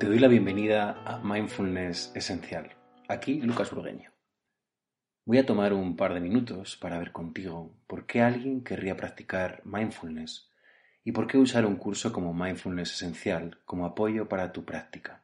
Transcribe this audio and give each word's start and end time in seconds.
Te 0.00 0.06
doy 0.06 0.18
la 0.18 0.28
bienvenida 0.28 1.02
a 1.04 1.18
Mindfulness 1.18 2.12
Esencial. 2.14 2.74
Aquí 3.06 3.42
Lucas 3.42 3.70
Burgueño. 3.70 4.10
Voy 5.26 5.36
a 5.36 5.44
tomar 5.44 5.74
un 5.74 5.94
par 5.94 6.14
de 6.14 6.20
minutos 6.20 6.78
para 6.78 6.98
ver 6.98 7.12
contigo 7.12 7.74
por 7.86 8.06
qué 8.06 8.22
alguien 8.22 8.64
querría 8.64 8.96
practicar 8.96 9.60
mindfulness 9.66 10.50
y 11.04 11.12
por 11.12 11.26
qué 11.26 11.36
usar 11.36 11.66
un 11.66 11.76
curso 11.76 12.14
como 12.14 12.32
Mindfulness 12.32 12.94
Esencial 12.94 13.58
como 13.66 13.84
apoyo 13.84 14.26
para 14.26 14.52
tu 14.52 14.64
práctica. 14.64 15.22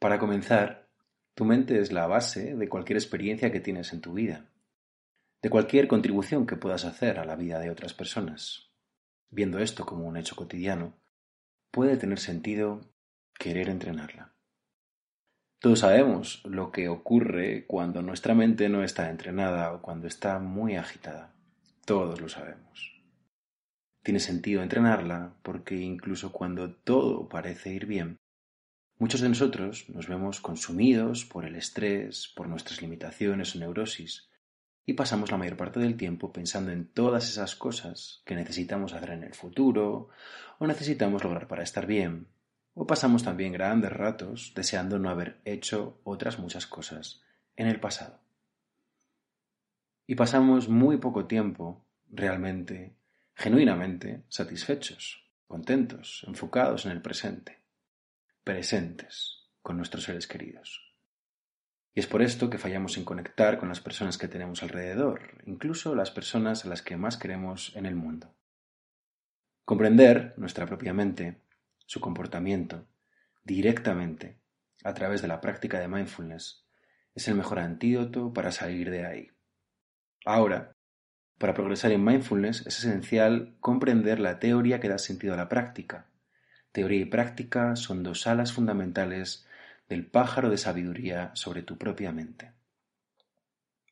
Para 0.00 0.18
comenzar, 0.18 0.88
tu 1.36 1.44
mente 1.44 1.78
es 1.78 1.92
la 1.92 2.08
base 2.08 2.56
de 2.56 2.68
cualquier 2.68 2.96
experiencia 2.96 3.52
que 3.52 3.60
tienes 3.60 3.92
en 3.92 4.00
tu 4.00 4.14
vida, 4.14 4.50
de 5.40 5.48
cualquier 5.48 5.86
contribución 5.86 6.44
que 6.44 6.56
puedas 6.56 6.84
hacer 6.84 7.20
a 7.20 7.24
la 7.24 7.36
vida 7.36 7.60
de 7.60 7.70
otras 7.70 7.94
personas. 7.94 8.72
Viendo 9.30 9.60
esto 9.60 9.86
como 9.86 10.08
un 10.08 10.16
hecho 10.16 10.34
cotidiano, 10.34 10.96
puede 11.70 11.96
tener 11.96 12.18
sentido 12.18 12.92
querer 13.38 13.68
entrenarla. 13.68 14.32
Todos 15.58 15.78
sabemos 15.78 16.42
lo 16.44 16.72
que 16.72 16.88
ocurre 16.88 17.66
cuando 17.66 18.02
nuestra 18.02 18.34
mente 18.34 18.68
no 18.68 18.82
está 18.82 19.10
entrenada 19.10 19.72
o 19.72 19.80
cuando 19.80 20.08
está 20.08 20.40
muy 20.40 20.74
agitada. 20.74 21.32
Todos 21.84 22.20
lo 22.20 22.28
sabemos. 22.28 23.00
Tiene 24.02 24.18
sentido 24.18 24.62
entrenarla 24.62 25.34
porque 25.42 25.76
incluso 25.76 26.32
cuando 26.32 26.74
todo 26.74 27.28
parece 27.28 27.72
ir 27.72 27.86
bien, 27.86 28.16
muchos 28.98 29.20
de 29.20 29.28
nosotros 29.28 29.88
nos 29.88 30.08
vemos 30.08 30.40
consumidos 30.40 31.24
por 31.24 31.44
el 31.44 31.54
estrés, 31.54 32.32
por 32.34 32.48
nuestras 32.48 32.82
limitaciones 32.82 33.54
o 33.54 33.60
neurosis, 33.60 34.28
y 34.84 34.94
pasamos 34.94 35.30
la 35.30 35.38
mayor 35.38 35.56
parte 35.56 35.78
del 35.78 35.96
tiempo 35.96 36.32
pensando 36.32 36.72
en 36.72 36.88
todas 36.88 37.28
esas 37.28 37.54
cosas 37.54 38.22
que 38.26 38.34
necesitamos 38.34 38.94
hacer 38.94 39.10
en 39.10 39.22
el 39.22 39.34
futuro 39.34 40.08
o 40.58 40.66
necesitamos 40.66 41.22
lograr 41.22 41.46
para 41.46 41.62
estar 41.62 41.86
bien, 41.86 42.26
o 42.74 42.86
pasamos 42.86 43.22
también 43.22 43.52
grandes 43.52 43.92
ratos 43.92 44.52
deseando 44.54 44.98
no 44.98 45.10
haber 45.10 45.40
hecho 45.44 46.00
otras 46.04 46.38
muchas 46.38 46.66
cosas 46.66 47.22
en 47.56 47.66
el 47.66 47.80
pasado. 47.80 48.20
Y 50.06 50.14
pasamos 50.14 50.68
muy 50.68 50.96
poco 50.96 51.26
tiempo 51.26 51.84
realmente, 52.10 52.94
genuinamente 53.34 54.24
satisfechos, 54.28 55.30
contentos, 55.46 56.24
enfocados 56.26 56.86
en 56.86 56.92
el 56.92 57.02
presente, 57.02 57.60
presentes 58.44 59.50
con 59.60 59.76
nuestros 59.76 60.04
seres 60.04 60.26
queridos. 60.26 60.92
Y 61.94 62.00
es 62.00 62.06
por 62.06 62.22
esto 62.22 62.48
que 62.48 62.58
fallamos 62.58 62.96
en 62.96 63.04
conectar 63.04 63.58
con 63.58 63.68
las 63.68 63.80
personas 63.80 64.16
que 64.16 64.28
tenemos 64.28 64.62
alrededor, 64.62 65.42
incluso 65.44 65.94
las 65.94 66.10
personas 66.10 66.64
a 66.64 66.68
las 66.68 66.80
que 66.80 66.96
más 66.96 67.18
queremos 67.18 67.76
en 67.76 67.84
el 67.84 67.94
mundo. 67.94 68.34
Comprender 69.64 70.34
nuestra 70.38 70.66
propia 70.66 70.94
mente, 70.94 71.41
su 71.92 72.00
comportamiento, 72.00 72.86
directamente, 73.44 74.38
a 74.82 74.94
través 74.94 75.20
de 75.20 75.28
la 75.28 75.42
práctica 75.42 75.78
de 75.78 75.88
mindfulness, 75.88 76.64
es 77.14 77.28
el 77.28 77.34
mejor 77.34 77.58
antídoto 77.58 78.32
para 78.32 78.50
salir 78.50 78.90
de 78.90 79.04
ahí. 79.04 79.28
Ahora, 80.24 80.72
para 81.36 81.52
progresar 81.52 81.92
en 81.92 82.02
mindfulness 82.02 82.66
es 82.66 82.78
esencial 82.78 83.56
comprender 83.60 84.20
la 84.20 84.38
teoría 84.38 84.80
que 84.80 84.88
da 84.88 84.96
sentido 84.96 85.34
a 85.34 85.36
la 85.36 85.50
práctica. 85.50 86.06
Teoría 86.72 87.00
y 87.00 87.04
práctica 87.04 87.76
son 87.76 88.02
dos 88.02 88.26
alas 88.26 88.54
fundamentales 88.54 89.46
del 89.86 90.06
pájaro 90.06 90.48
de 90.48 90.56
sabiduría 90.56 91.30
sobre 91.34 91.62
tu 91.62 91.76
propia 91.76 92.10
mente. 92.10 92.52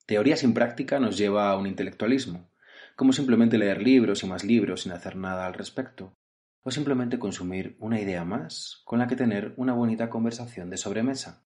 Teoría 0.06 0.38
sin 0.38 0.54
práctica 0.54 1.00
nos 1.00 1.18
lleva 1.18 1.50
a 1.50 1.58
un 1.58 1.66
intelectualismo, 1.66 2.48
como 2.96 3.12
simplemente 3.12 3.58
leer 3.58 3.82
libros 3.82 4.22
y 4.22 4.26
más 4.26 4.42
libros 4.42 4.84
sin 4.84 4.92
hacer 4.92 5.16
nada 5.16 5.44
al 5.44 5.52
respecto, 5.52 6.16
o 6.62 6.70
simplemente 6.70 7.18
consumir 7.18 7.76
una 7.78 8.00
idea 8.00 8.24
más 8.24 8.82
con 8.84 8.98
la 8.98 9.06
que 9.06 9.16
tener 9.16 9.54
una 9.56 9.72
bonita 9.72 10.10
conversación 10.10 10.70
de 10.70 10.76
sobremesa, 10.76 11.42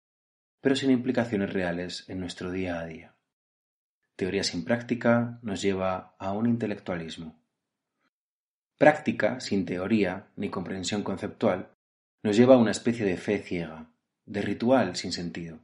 pero 0.61 0.77
sin 0.77 0.91
implicaciones 0.91 1.53
reales 1.53 2.05
en 2.09 2.21
nuestro 2.21 2.51
día 2.51 2.81
a 2.81 2.87
día. 2.87 3.15
Teoría 4.17 4.45
sin 4.45 4.65
práctica 4.65 5.39
nos 5.43 5.61
lleva 5.61 6.15
a 6.19 6.33
un 6.33 6.47
intelectualismo. 6.47 7.39
Práctica 8.79 9.41
sin 9.41 9.65
teoría 9.65 10.29
ni 10.37 10.51
comprensión 10.51 11.03
conceptual 11.03 11.71
nos 12.23 12.37
lleva 12.37 12.55
a 12.55 12.59
una 12.59 12.71
especie 12.71 13.05
de 13.05 13.17
fe 13.17 13.39
ciega, 13.39 13.91
de 14.25 14.43
ritual 14.43 14.97
sin 14.97 15.13
sentido. 15.13 15.61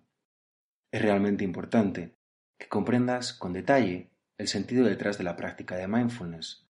Es 0.93 1.03
realmente 1.03 1.45
importante 1.45 2.15
que 2.59 2.69
comprendas 2.69 3.33
con 3.33 3.53
detalle 3.53 4.11
el 4.37 4.49
sentido 4.49 4.85
detrás 4.85 5.19
de 5.19 5.25
la 5.25 5.37
práctica 5.37 5.77
de 5.77 5.89
mindfulness, 5.89 6.70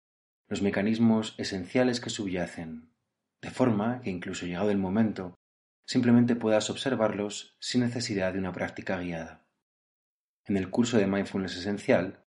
los 0.48 0.62
mecanismos 0.62 1.34
esenciales 1.38 2.00
que 2.00 2.10
subyacen, 2.10 2.90
de 3.42 3.50
forma 3.50 4.00
que 4.00 4.10
incluso 4.10 4.46
llegado 4.46 4.70
el 4.70 4.78
momento, 4.78 5.34
simplemente 5.84 6.36
puedas 6.36 6.70
observarlos 6.70 7.56
sin 7.60 7.80
necesidad 7.80 8.32
de 8.32 8.38
una 8.38 8.52
práctica 8.52 8.98
guiada. 8.98 9.46
En 10.44 10.56
el 10.56 10.70
curso 10.70 10.98
de 10.98 11.06
mindfulness 11.06 11.56
esencial, 11.56 12.24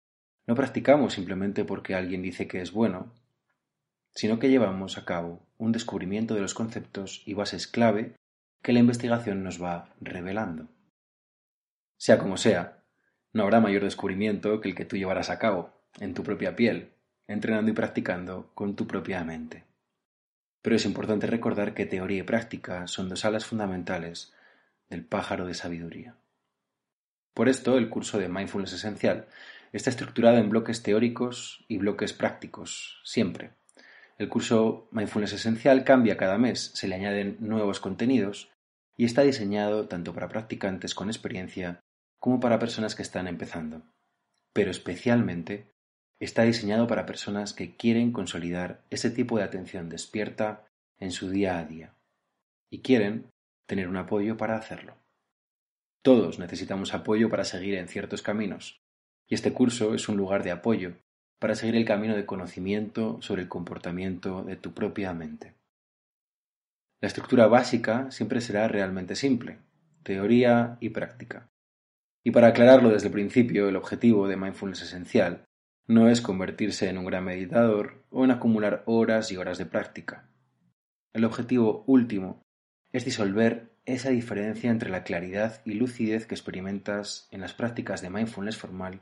no 0.48 0.56
practicamos 0.56 1.14
simplemente 1.14 1.66
porque 1.66 1.94
alguien 1.94 2.22
dice 2.22 2.48
que 2.48 2.62
es 2.62 2.72
bueno, 2.72 3.14
sino 4.16 4.40
que 4.40 4.50
llevamos 4.50 4.98
a 4.98 5.06
cabo 5.06 5.46
un 5.58 5.72
descubrimiento 5.72 6.34
de 6.34 6.42
los 6.42 6.56
conceptos 6.56 7.22
y 7.26 7.36
bases 7.36 7.68
clave 7.68 8.16
que 8.64 8.74
la 8.74 8.80
investigación 8.80 9.44
nos 9.44 9.62
va 9.62 9.94
revelando. 10.02 10.70
Sea 11.98 12.18
como 12.18 12.38
sea, 12.38 12.84
no 13.34 13.44
habrá 13.44 13.60
mayor 13.60 13.84
descubrimiento 13.84 14.60
que 14.62 14.70
el 14.70 14.76
que 14.76 14.86
tú 14.86 14.98
llevarás 14.98 15.30
a 15.30 15.38
cabo, 15.38 15.84
en 16.00 16.14
tu 16.14 16.24
propia 16.24 16.56
piel, 16.56 16.97
entrenando 17.28 17.72
y 17.72 17.74
practicando 17.74 18.52
con 18.54 18.76
tu 18.76 18.88
propia 18.88 19.24
mente. 19.24 19.66
Pero 20.62 20.76
es 20.76 20.86
importante 20.86 21.28
recordar 21.28 21.74
que 21.74 21.86
teoría 21.86 22.20
y 22.20 22.24
práctica 22.24 22.88
son 22.88 23.10
dos 23.10 23.26
alas 23.26 23.46
fundamentales 23.46 24.34
del 24.90 25.06
pájaro 25.06 25.46
de 25.46 25.54
sabiduría. 25.54 26.16
Por 27.34 27.50
esto, 27.50 27.78
el 27.78 27.90
curso 27.90 28.18
de 28.18 28.30
Mindfulness 28.30 28.74
Esencial 28.74 29.28
está 29.72 29.90
estructurado 29.90 30.38
en 30.38 30.50
bloques 30.50 30.82
teóricos 30.82 31.66
y 31.68 31.78
bloques 31.78 32.14
prácticos, 32.14 33.00
siempre. 33.04 33.52
El 34.18 34.30
curso 34.30 34.88
Mindfulness 34.92 35.34
Esencial 35.34 35.84
cambia 35.84 36.18
cada 36.18 36.38
mes, 36.38 36.72
se 36.74 36.88
le 36.88 36.96
añaden 36.96 37.38
nuevos 37.40 37.80
contenidos 37.80 38.50
y 38.96 39.06
está 39.06 39.22
diseñado 39.22 39.88
tanto 39.88 40.14
para 40.14 40.30
practicantes 40.30 40.96
con 40.96 41.10
experiencia 41.10 41.80
como 42.18 42.40
para 42.40 42.58
personas 42.58 42.96
que 42.96 43.04
están 43.04 43.28
empezando, 43.28 43.84
pero 44.54 44.72
especialmente 44.72 45.72
está 46.20 46.44
diseñado 46.44 46.88
para 46.88 47.06
personas 47.06 47.54
que 47.54 47.76
quieren 47.76 48.12
consolidar 48.12 48.82
ese 48.90 49.10
tipo 49.10 49.38
de 49.38 49.44
atención 49.44 49.90
despierta 49.90 50.66
en 51.00 51.12
su 51.12 51.30
día 51.30 51.60
a 51.60 51.66
día 51.66 51.94
y 52.70 52.80
quieren 52.82 53.28
tener 53.68 53.88
un 53.88 53.98
apoyo 53.98 54.38
para 54.38 54.56
hacerlo. 54.56 54.96
Todos 56.04 56.40
necesitamos 56.40 56.94
apoyo 56.94 57.30
para 57.30 57.44
seguir 57.44 57.76
en 57.76 57.88
ciertos 57.88 58.22
caminos, 58.22 58.80
y 59.28 59.36
este 59.36 59.54
curso 59.54 59.94
es 59.94 60.08
un 60.10 60.18
lugar 60.18 60.44
de 60.44 60.52
apoyo 60.52 60.94
para 61.40 61.56
seguir 61.56 61.76
el 61.76 61.86
camino 61.86 62.16
de 62.16 62.26
conocimiento 62.26 63.22
sobre 63.22 63.44
el 63.44 63.50
comportamiento 63.50 64.44
de 64.44 64.56
tu 64.56 64.74
propia 64.74 65.14
mente. 65.14 65.54
La 67.02 67.08
estructura 67.08 67.48
básica 67.48 68.10
siempre 68.10 68.42
será 68.42 68.68
realmente 68.68 69.16
simple. 69.16 69.60
teoría 70.04 70.78
y 70.80 70.90
práctica. 70.90 71.50
Y 72.24 72.32
para 72.32 72.48
aclararlo 72.48 72.90
desde 72.90 73.08
el 73.08 73.14
principio, 73.14 73.68
el 73.68 73.76
objetivo 73.76 74.30
de 74.30 74.38
Mindfulness 74.38 74.84
Esencial 74.84 75.47
no 75.88 76.10
es 76.10 76.20
convertirse 76.20 76.90
en 76.90 76.98
un 76.98 77.06
gran 77.06 77.24
meditador 77.24 78.04
o 78.10 78.26
en 78.26 78.32
acumular 78.32 78.84
horas 78.86 79.32
y 79.32 79.38
horas 79.38 79.58
de 79.58 79.66
práctica. 79.66 80.30
El 81.14 81.24
objetivo 81.24 81.86
último 81.88 82.42
es 82.92 83.06
disolver 83.06 83.72
esa 83.86 84.10
diferencia 84.10 84.70
entre 84.70 84.90
la 84.90 85.06
claridad 85.06 85.62
y 85.64 85.76
lucidez 85.76 86.26
que 86.26 86.36
experimentas 86.36 87.30
en 87.32 87.40
las 87.40 87.54
prácticas 87.54 88.02
de 88.02 88.10
mindfulness 88.10 88.58
formal 88.58 89.02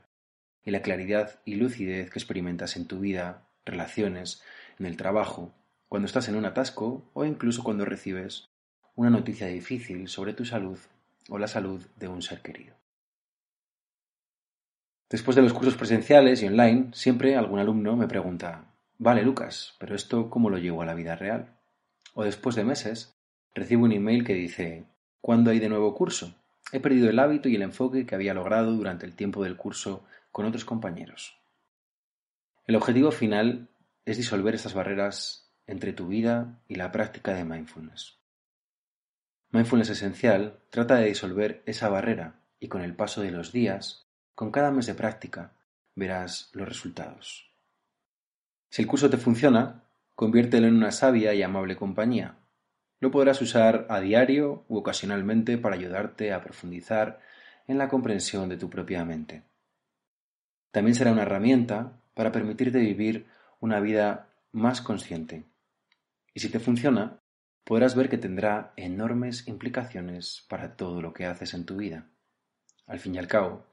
y 0.64 0.70
la 0.70 0.84
claridad 0.84 1.40
y 1.44 1.56
lucidez 1.56 2.12
que 2.12 2.20
experimentas 2.20 2.76
en 2.76 2.86
tu 2.86 3.00
vida, 3.00 3.48
relaciones, 3.66 4.44
en 4.78 4.86
el 4.86 4.96
trabajo, 4.96 5.56
cuando 5.90 6.06
estás 6.06 6.30
en 6.30 6.36
un 6.36 6.46
atasco 6.46 7.10
o 7.14 7.26
incluso 7.26 7.64
cuando 7.64 7.86
recibes 7.86 8.48
una 8.94 9.10
noticia 9.10 9.48
difícil 9.48 10.08
sobre 10.08 10.34
tu 10.34 10.46
salud 10.46 10.78
o 11.30 11.40
la 11.40 11.48
salud 11.48 11.84
de 11.98 12.08
un 12.08 12.22
ser 12.22 12.42
querido. 12.42 12.75
Después 15.16 15.38
de 15.38 15.42
los 15.42 15.54
cursos 15.54 15.78
presenciales 15.78 16.44
y 16.44 16.48
online, 16.48 16.90
siempre 16.92 17.38
algún 17.38 17.58
alumno 17.58 17.96
me 17.96 18.06
pregunta, 18.06 18.66
vale 18.98 19.24
Lucas, 19.24 19.74
pero 19.80 19.96
esto 19.96 20.30
cómo 20.30 20.50
lo 20.50 20.58
llevo 20.58 20.82
a 20.82 20.86
la 20.86 20.94
vida 20.94 21.16
real? 21.16 21.56
O 22.16 22.26
después 22.26 22.54
de 22.58 22.66
meses, 22.66 23.16
recibo 23.54 23.86
un 23.86 23.94
email 23.94 24.26
que 24.26 24.34
dice, 24.34 24.84
¿cuándo 25.22 25.52
hay 25.52 25.60
de 25.60 25.70
nuevo 25.70 25.96
curso? 25.96 26.36
He 26.74 26.82
perdido 26.82 27.10
el 27.10 27.18
hábito 27.18 27.48
y 27.48 27.56
el 27.56 27.62
enfoque 27.62 28.06
que 28.06 28.14
había 28.14 28.34
logrado 28.34 28.74
durante 28.74 29.06
el 29.06 29.16
tiempo 29.16 29.42
del 29.42 29.56
curso 29.56 30.04
con 30.34 30.46
otros 30.48 30.66
compañeros. 30.66 31.40
El 32.68 32.76
objetivo 32.76 33.14
final 33.14 33.70
es 34.04 34.18
disolver 34.18 34.54
estas 34.54 34.74
barreras 34.74 35.50
entre 35.66 35.94
tu 35.94 36.10
vida 36.10 36.60
y 36.68 36.76
la 36.76 36.92
práctica 36.92 37.34
de 37.34 37.46
mindfulness. 37.46 38.18
Mindfulness 39.52 39.92
Esencial 39.92 40.60
trata 40.72 40.96
de 40.96 41.06
disolver 41.06 41.64
esa 41.66 41.88
barrera 41.88 42.42
y 42.60 42.68
con 42.68 42.82
el 42.82 42.98
paso 42.98 43.22
de 43.22 43.32
los 43.32 43.54
días, 43.54 44.05
con 44.36 44.52
cada 44.52 44.72
mes 44.72 44.86
de 44.86 44.94
práctica, 44.94 45.54
verás 45.96 46.50
los 46.54 46.68
resultados. 46.68 47.50
Si 48.70 48.82
el 48.82 48.88
curso 48.88 49.10
te 49.10 49.18
funciona, 49.18 49.84
conviértelo 50.14 50.68
en 50.68 50.76
una 50.76 50.92
sabia 50.92 51.34
y 51.34 51.42
amable 51.42 51.78
compañía. 51.78 52.36
Lo 53.00 53.12
podrás 53.12 53.42
usar 53.42 53.88
a 53.90 54.00
diario 54.02 54.66
u 54.68 54.78
ocasionalmente 54.78 55.58
para 55.58 55.76
ayudarte 55.76 56.34
a 56.34 56.42
profundizar 56.42 57.20
en 57.68 57.78
la 57.78 57.88
comprensión 57.88 58.50
de 58.50 58.58
tu 58.58 58.70
propia 58.70 59.06
mente. 59.06 59.44
También 60.72 60.96
será 60.96 61.12
una 61.12 61.22
herramienta 61.22 61.94
para 62.14 62.32
permitirte 62.32 62.80
vivir 62.80 63.28
una 63.60 63.80
vida 63.80 64.28
más 64.52 64.82
consciente. 64.82 65.46
Y 66.34 66.42
si 66.42 66.50
te 66.50 66.60
funciona, 66.60 67.20
podrás 67.64 67.96
ver 67.96 68.10
que 68.10 68.18
tendrá 68.18 68.74
enormes 68.76 69.48
implicaciones 69.48 70.46
para 70.50 70.76
todo 70.76 71.02
lo 71.02 71.14
que 71.14 71.26
haces 71.26 71.54
en 71.54 71.66
tu 71.66 71.78
vida. 71.78 72.08
Al 72.88 73.00
fin 73.00 73.16
y 73.16 73.18
al 73.18 73.28
cabo, 73.28 73.66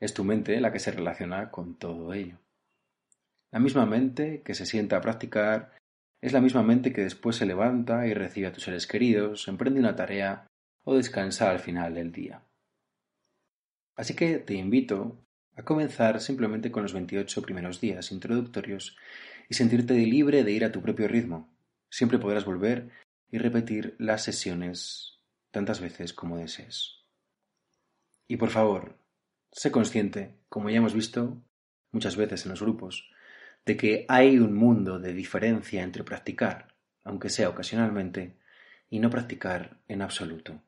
es 0.00 0.14
tu 0.14 0.24
mente 0.24 0.60
la 0.60 0.72
que 0.72 0.78
se 0.78 0.90
relaciona 0.90 1.50
con 1.50 1.78
todo 1.78 2.12
ello. 2.12 2.38
La 3.52 3.60
misma 3.60 3.86
mente 3.86 4.42
que 4.42 4.54
se 4.54 4.66
sienta 4.66 4.96
a 4.96 5.00
practicar 5.00 5.72
es 6.20 6.32
la 6.32 6.40
misma 6.40 6.62
mente 6.62 6.92
que 6.92 7.02
después 7.02 7.36
se 7.36 7.46
levanta 7.46 8.06
y 8.06 8.14
recibe 8.14 8.46
a 8.46 8.52
tus 8.52 8.64
seres 8.64 8.86
queridos, 8.86 9.48
emprende 9.48 9.80
una 9.80 9.96
tarea 9.96 10.46
o 10.84 10.94
descansa 10.94 11.50
al 11.50 11.60
final 11.60 11.94
del 11.94 12.12
día. 12.12 12.42
Así 13.96 14.14
que 14.14 14.38
te 14.38 14.54
invito 14.54 15.18
a 15.56 15.64
comenzar 15.64 16.20
simplemente 16.20 16.70
con 16.70 16.82
los 16.82 16.92
28 16.92 17.42
primeros 17.42 17.80
días 17.80 18.12
introductorios 18.12 18.96
y 19.48 19.54
sentirte 19.54 19.94
libre 19.94 20.44
de 20.44 20.52
ir 20.52 20.64
a 20.64 20.72
tu 20.72 20.80
propio 20.80 21.08
ritmo. 21.08 21.52
Siempre 21.90 22.18
podrás 22.18 22.44
volver 22.44 22.90
y 23.30 23.38
repetir 23.38 23.96
las 23.98 24.22
sesiones 24.22 25.20
tantas 25.50 25.80
veces 25.80 26.12
como 26.12 26.38
desees. 26.38 27.04
Y 28.28 28.36
por 28.36 28.50
favor, 28.50 28.99
sé 29.52 29.70
consciente, 29.70 30.36
como 30.48 30.70
ya 30.70 30.78
hemos 30.78 30.94
visto 30.94 31.42
muchas 31.92 32.16
veces 32.16 32.44
en 32.44 32.50
los 32.50 32.62
grupos, 32.62 33.10
de 33.66 33.76
que 33.76 34.06
hay 34.08 34.38
un 34.38 34.54
mundo 34.54 34.98
de 34.98 35.12
diferencia 35.12 35.82
entre 35.82 36.04
practicar, 36.04 36.74
aunque 37.04 37.28
sea 37.28 37.48
ocasionalmente, 37.48 38.38
y 38.88 38.98
no 38.98 39.10
practicar 39.10 39.80
en 39.88 40.02
absoluto. 40.02 40.62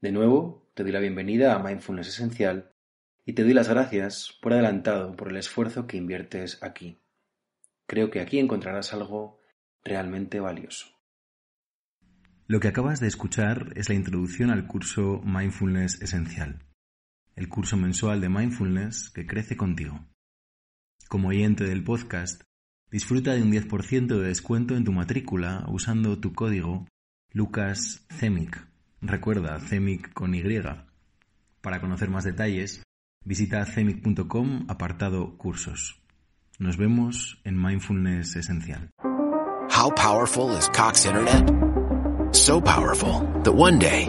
De 0.00 0.12
nuevo, 0.12 0.70
te 0.74 0.82
doy 0.82 0.92
la 0.92 1.00
bienvenida 1.00 1.54
a 1.54 1.58
Mindfulness 1.58 2.08
Esencial 2.08 2.72
y 3.24 3.32
te 3.32 3.42
doy 3.42 3.54
las 3.54 3.68
gracias 3.68 4.38
por 4.40 4.52
adelantado 4.52 5.16
por 5.16 5.28
el 5.28 5.36
esfuerzo 5.36 5.86
que 5.86 5.96
inviertes 5.96 6.62
aquí. 6.62 7.00
Creo 7.86 8.10
que 8.10 8.20
aquí 8.20 8.38
encontrarás 8.38 8.92
algo 8.92 9.40
realmente 9.82 10.40
valioso. 10.40 10.86
Lo 12.46 12.60
que 12.60 12.68
acabas 12.68 13.00
de 13.00 13.08
escuchar 13.08 13.72
es 13.74 13.88
la 13.88 13.94
introducción 13.94 14.50
al 14.50 14.66
curso 14.66 15.22
Mindfulness 15.24 16.02
Esencial, 16.02 16.66
el 17.36 17.48
curso 17.48 17.76
mensual 17.76 18.20
de 18.20 18.28
mindfulness 18.28 19.10
que 19.10 19.26
crece 19.26 19.56
contigo. 19.56 20.00
Como 21.08 21.28
oyente 21.28 21.64
del 21.64 21.84
podcast, 21.84 22.42
disfruta 22.90 23.34
de 23.34 23.42
un 23.42 23.52
10% 23.52 24.06
de 24.06 24.28
descuento 24.28 24.76
en 24.76 24.84
tu 24.84 24.92
matrícula 24.92 25.64
usando 25.68 26.18
tu 26.18 26.32
código 26.32 26.86
LUCASCEMIC. 27.32 28.66
Recuerda, 29.00 29.60
CEMIC 29.60 30.12
con 30.12 30.34
Y. 30.34 30.42
Para 31.60 31.80
conocer 31.80 32.08
más 32.10 32.24
detalles, 32.24 32.82
visita 33.24 33.64
cemic.com 33.64 34.66
apartado 34.68 35.36
cursos. 35.36 36.00
Nos 36.58 36.76
vemos 36.76 37.40
en 37.44 37.60
Mindfulness 37.60 38.36
Esencial. 38.36 38.90
How 39.70 39.90
powerful 39.94 40.56
is 40.56 40.68
Cox 40.70 41.04
Internet? 41.04 41.50
So 42.32 42.60
powerful 42.60 43.26
that 43.42 43.54
one 43.54 43.78
day 43.78 44.08